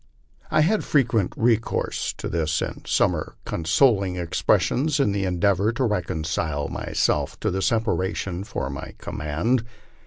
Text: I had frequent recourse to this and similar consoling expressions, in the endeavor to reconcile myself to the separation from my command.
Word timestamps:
I 0.49 0.61
had 0.61 0.83
frequent 0.83 1.31
recourse 1.37 2.11
to 2.13 2.27
this 2.27 2.59
and 2.59 2.81
similar 2.87 3.35
consoling 3.45 4.15
expressions, 4.15 4.99
in 4.99 5.11
the 5.11 5.25
endeavor 5.25 5.71
to 5.73 5.83
reconcile 5.83 6.69
myself 6.69 7.39
to 7.41 7.51
the 7.51 7.61
separation 7.61 8.43
from 8.43 8.73
my 8.73 8.95
command. 8.97 9.63